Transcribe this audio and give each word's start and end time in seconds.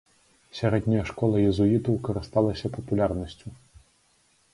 Сярэдняя 0.59 1.03
школа 1.09 1.43
езуітаў 1.51 1.99
карысталася 2.07 2.71
папулярнасцю. 2.79 3.47